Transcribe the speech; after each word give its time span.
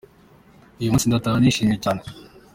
Uyu 0.79 0.91
munsi 0.93 1.09
ndataha 1.09 1.37
nishimye 1.41 1.77
cyane. 1.83 2.01